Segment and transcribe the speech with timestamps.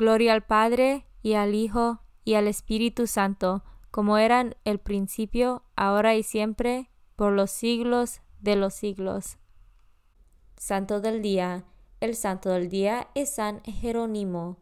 [0.00, 6.14] Gloria al Padre, y al Hijo, y al Espíritu Santo, como eran el principio, ahora
[6.14, 9.36] y siempre, por los siglos de los siglos.
[10.56, 11.66] Santo del Día.
[12.00, 14.56] El Santo del Día es San Jerónimo.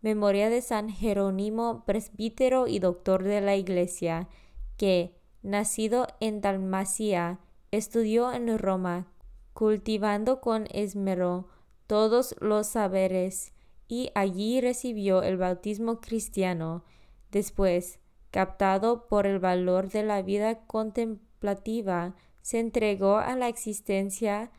[0.00, 4.28] Memoria de San Jerónimo, presbítero y doctor de la Iglesia,
[4.76, 7.38] que, nacido en Dalmacia,
[7.70, 9.06] estudió en Roma,
[9.52, 11.46] cultivando con esmero
[11.86, 13.52] todos los saberes
[13.92, 16.82] y allí recibió el bautismo cristiano.
[17.30, 17.98] Después,
[18.30, 24.50] captado por el valor de la vida contemplativa, se entregó a la existencia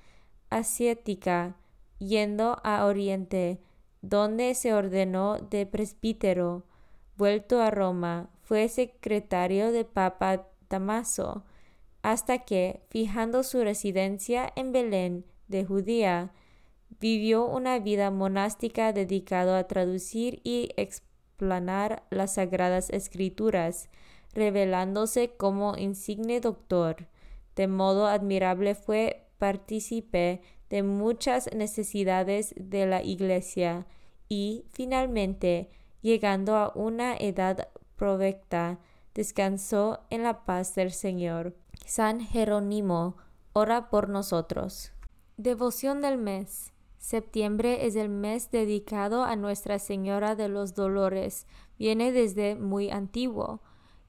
[0.51, 1.57] asiática,
[1.97, 3.59] yendo a Oriente,
[4.03, 6.67] donde se ordenó de presbítero.
[7.17, 11.43] Vuelto a Roma, fue secretario de Papa Damaso,
[12.03, 16.31] hasta que, fijando su residencia en Belén de Judía,
[17.03, 23.89] Vivió una vida monástica dedicado a traducir y explanar las sagradas escrituras,
[24.33, 27.09] revelándose como insigne doctor.
[27.57, 33.85] De modo admirable fue partícipe de muchas necesidades de la Iglesia
[34.29, 35.71] y, finalmente,
[36.01, 38.79] llegando a una edad provecta,
[39.13, 41.53] descansó en la paz del Señor.
[41.85, 43.17] San Jerónimo,
[43.51, 44.93] ora por nosotros.
[45.35, 46.72] Devoción del mes.
[47.03, 51.47] Septiembre es el mes dedicado a Nuestra Señora de los Dolores.
[51.77, 53.61] Viene desde muy antiguo.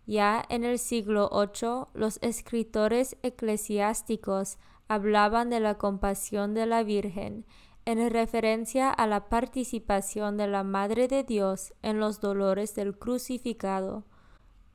[0.06, 7.46] Ya en el siglo VIII los escritores eclesiásticos hablaban de la compasión de la Virgen
[7.84, 14.04] en referencia a la participación de la Madre de Dios en los dolores del crucificado.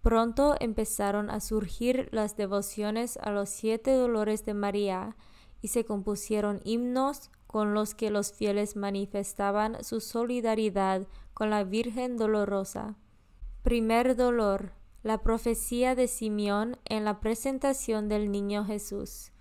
[0.01, 5.15] Pronto empezaron a surgir las devociones a los siete dolores de María
[5.61, 12.15] y se compusieron himnos, con los que los fieles manifestaban su solidaridad con la Virgen
[12.15, 12.95] Dolorosa.
[13.63, 14.73] Primer dolor.
[15.01, 19.31] La profecía de Simeón en la presentación del niño Jesús.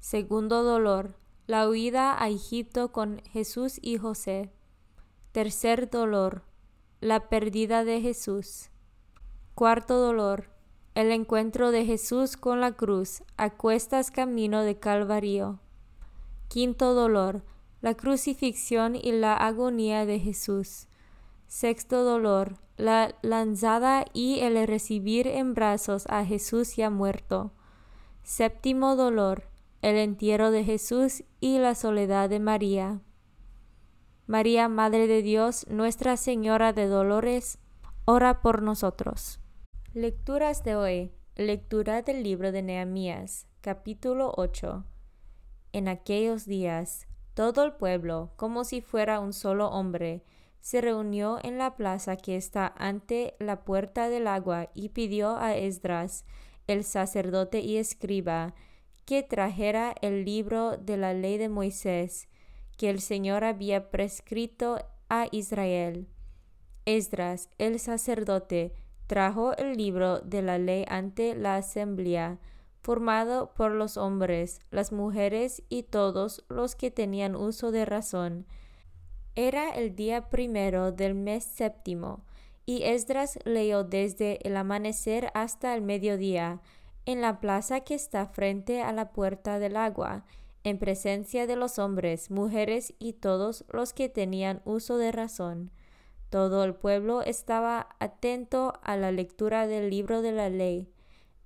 [0.00, 1.14] Segundo dolor.
[1.46, 4.52] La huida a Egipto con Jesús y José.
[5.32, 6.42] Tercer dolor.
[7.00, 8.68] La pérdida de Jesús.
[9.54, 10.50] Cuarto dolor.
[10.94, 15.58] El encuentro de Jesús con la cruz a cuestas camino de Calvario.
[16.48, 17.42] Quinto dolor,
[17.80, 20.88] la crucifixión y la agonía de Jesús.
[21.46, 27.52] Sexto dolor, la lanzada y el recibir en brazos a Jesús ya muerto.
[28.22, 29.48] Séptimo dolor,
[29.82, 33.00] el entierro de Jesús y la soledad de María.
[34.26, 37.58] María, Madre de Dios, Nuestra Señora de Dolores,
[38.04, 39.40] ora por nosotros.
[39.94, 41.12] Lecturas de hoy.
[41.36, 44.84] Lectura del libro de Nehemías, capítulo 8.
[45.76, 50.24] En aquellos días, todo el pueblo, como si fuera un solo hombre,
[50.62, 55.54] se reunió en la plaza que está ante la puerta del agua y pidió a
[55.54, 56.24] Esdras,
[56.66, 58.54] el sacerdote y escriba,
[59.04, 62.30] que trajera el libro de la ley de Moisés,
[62.78, 64.78] que el Señor había prescrito
[65.10, 66.08] a Israel.
[66.86, 68.72] Esdras, el sacerdote,
[69.06, 72.38] trajo el libro de la ley ante la asamblea,
[72.80, 78.46] formado por los hombres, las mujeres y todos los que tenían uso de razón.
[79.34, 82.24] Era el día primero del mes séptimo,
[82.64, 86.60] y Esdras leyó desde el amanecer hasta el mediodía,
[87.04, 90.24] en la plaza que está frente a la puerta del agua,
[90.64, 95.70] en presencia de los hombres, mujeres y todos los que tenían uso de razón.
[96.28, 100.90] Todo el pueblo estaba atento a la lectura del libro de la ley.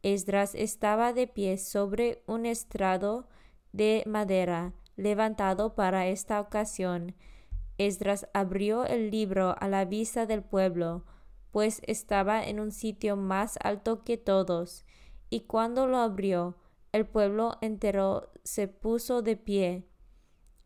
[0.02, 3.29] Esdras estaba de pie sobre un estrado
[3.73, 7.14] de madera levantado para esta ocasión,
[7.79, 11.06] Esdras abrió el libro a la vista del pueblo,
[11.50, 14.85] pues estaba en un sitio más alto que todos,
[15.31, 16.58] y cuando lo abrió,
[16.93, 19.88] el pueblo entero se puso de pie.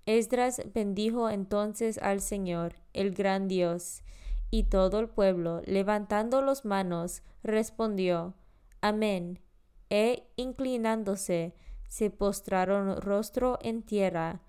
[0.07, 4.03] Esdras bendijo entonces al Señor, el gran Dios,
[4.51, 8.35] y todo el pueblo, levantando las manos, respondió,
[8.85, 9.39] Amén.
[9.89, 11.55] E inclinándose,
[11.89, 14.43] se postraron rostro en tierra,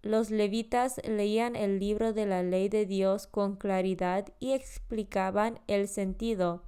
[0.00, 5.88] los levitas leían el libro de la ley de Dios con claridad y explicaban el
[5.88, 6.62] sentido,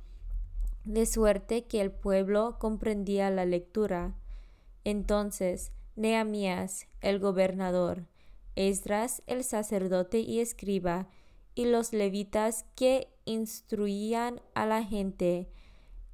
[0.82, 4.16] de suerte que el pueblo comprendía la lectura.
[4.82, 8.04] Entonces, Nehemías, el gobernador,
[8.56, 11.06] Esdras, el sacerdote y escriba,
[11.54, 15.48] y los levitas que instruían a la gente,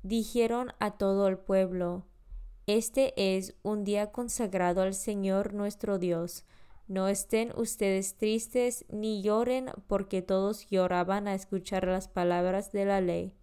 [0.09, 2.07] dijeron a todo el pueblo,
[2.67, 6.45] Este es un día consagrado al Señor nuestro Dios,
[6.87, 13.03] no estén ustedes tristes ni lloren porque todos lloraban a escuchar las palabras de la
[13.03, 13.35] ley.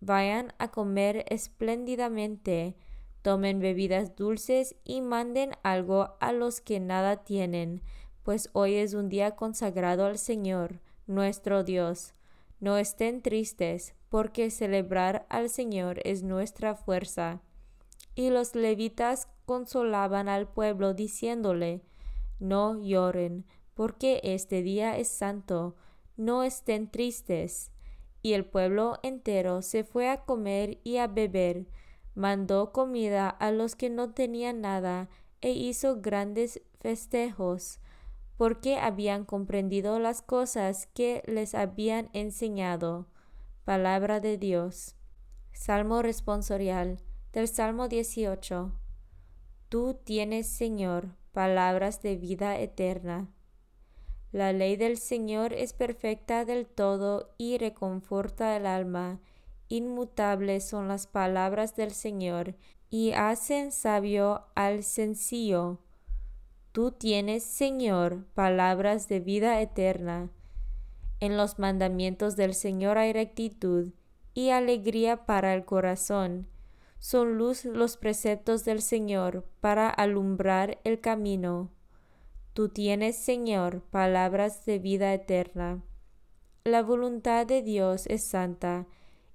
[0.00, 2.76] Vayan a comer espléndidamente,
[3.20, 7.82] tomen bebidas dulces y manden algo a los que nada tienen,
[8.22, 12.14] pues hoy es un día consagrado al Señor, nuestro Dios.
[12.60, 17.40] No estén tristes, porque celebrar al Señor es nuestra fuerza.
[18.14, 21.82] Y los levitas consolaban al pueblo diciéndole,
[22.38, 23.44] no lloren,
[23.74, 25.74] porque este día es santo,
[26.16, 27.72] no estén tristes.
[28.22, 31.66] Y el pueblo entero se fue a comer y a beber,
[32.14, 35.08] mandó comida a los que no tenían nada,
[35.40, 37.80] e hizo grandes festejos,
[38.36, 43.08] porque habían comprendido las cosas que les habían enseñado.
[43.64, 44.94] Palabra de Dios.
[45.52, 46.98] Salmo responsorial
[47.32, 48.78] del Salmo 18.
[49.70, 53.30] Tú tienes, Señor, palabras de vida eterna.
[54.32, 59.22] La ley del Señor es perfecta del todo y reconforta el alma.
[59.68, 62.56] Inmutables son las palabras del Señor
[62.90, 65.78] y hacen sabio al sencillo.
[66.72, 70.30] Tú tienes, Señor, palabras de vida eterna.
[71.24, 73.94] En los mandamientos del Señor hay rectitud
[74.34, 76.48] y alegría para el corazón
[77.04, 81.70] son luz los preceptos del Señor para alumbrar el camino.
[82.54, 85.82] Tú tienes, Señor, palabras de vida eterna.
[86.64, 88.86] La voluntad de Dios es santa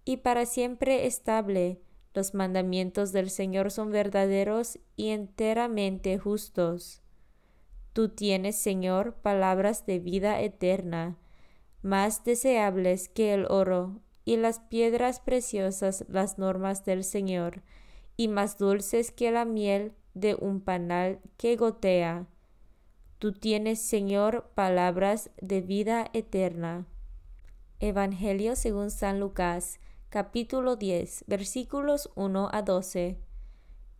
[0.03, 1.79] y para siempre estable.
[2.15, 7.03] Los mandamientos del Señor son verdaderos y enteramente justos.
[7.93, 11.19] Tú tienes, Señor, palabras de vida eterna,
[11.81, 17.63] más deseables que el oro y las piedras preciosas las normas del Señor,
[18.17, 22.27] y más dulces que la miel de un panal que gotea.
[23.17, 26.86] Tú tienes, Señor, palabras de vida eterna.
[27.79, 33.19] Evangelio según San Lucas, capítulo 10, versículos 1 a 12.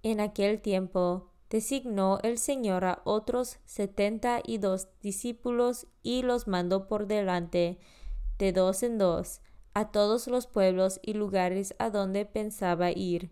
[0.04, 6.88] En aquel tiempo designó el Señor a otros setenta y dos discípulos y los mandó
[6.88, 7.80] por delante,
[8.38, 9.42] de dos en dos,
[9.74, 13.32] a todos los pueblos y lugares a donde pensaba ir.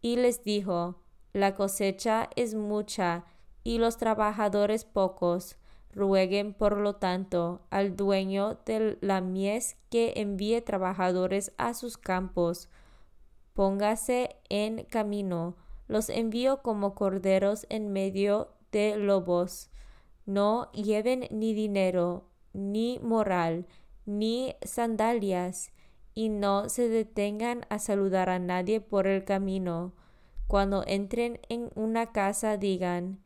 [0.00, 3.24] Y les dijo, La cosecha es mucha
[3.64, 5.56] y los trabajadores pocos.
[5.94, 12.70] Rueguen, por lo tanto, al dueño de la mies que envíe trabajadores a sus campos.
[13.52, 15.54] Póngase en camino.
[15.88, 19.70] Los envío como corderos en medio de lobos.
[20.26, 23.66] No lleven ni dinero, ni moral,
[24.06, 25.72] ni sandalias,
[26.14, 29.94] y no se detengan a saludar a nadie por el camino.
[30.46, 33.20] Cuando entren en una casa digan,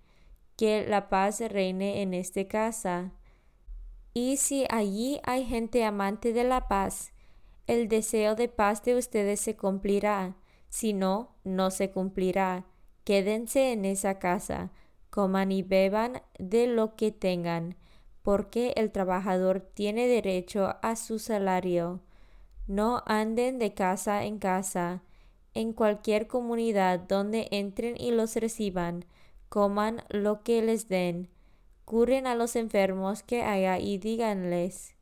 [0.57, 3.13] que la paz reine en esta casa.
[4.15, 7.13] Y si allí hay gente amante de la paz,
[7.67, 10.37] el deseo de paz de ustedes se cumplirá,
[10.69, 12.67] si no, no se cumplirá.
[13.05, 14.71] Quédense en esa casa,
[15.11, 17.77] coman y beban de lo que tengan,
[18.23, 22.01] porque el trabajador tiene derecho a su salario.
[22.67, 25.03] No anden de casa en casa,
[25.55, 29.05] en cualquier comunidad donde entren y los reciban,
[29.49, 31.31] coman lo que les den,
[31.85, 34.97] curen a los enfermos que haya y díganles,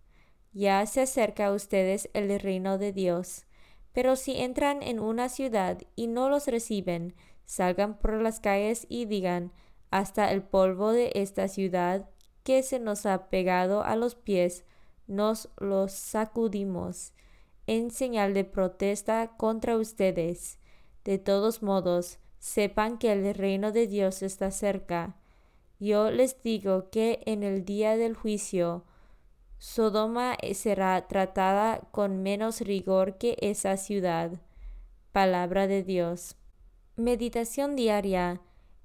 [0.52, 3.46] ya se acerca a ustedes el reino de Dios.
[3.94, 7.14] Pero si entran en una ciudad y no los reciben,
[7.46, 9.52] salgan por las calles y digan,
[9.90, 12.10] hasta el polvo de esta ciudad
[12.42, 14.64] que se nos ha pegado a los pies,
[15.06, 17.12] nos los sacudimos,
[17.66, 20.58] en señal de protesta contra ustedes.
[21.04, 25.16] De todos modos, sepan que el reino de Dios está cerca.
[25.78, 28.84] Yo les digo que en el día del juicio,
[29.66, 34.42] Sodoma será tratada con menos rigor que esa ciudad.
[35.10, 36.36] Palabra de Dios.
[36.96, 38.42] Meditación diaria.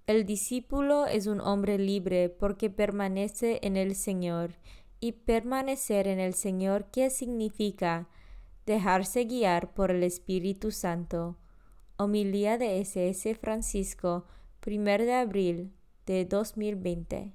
[0.07, 4.51] El discípulo es un hombre libre porque permanece en el Señor.
[5.01, 8.07] Y permanecer en el Señor, ¿qué significa?
[8.65, 11.35] Dejarse guiar por el Espíritu Santo.
[11.97, 14.27] Homilía de SS Francisco,
[14.65, 15.73] 1 de abril
[16.05, 17.33] de 2020.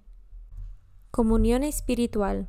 [1.10, 2.48] Comunión espiritual.